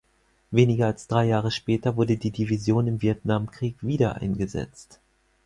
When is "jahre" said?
1.27-1.51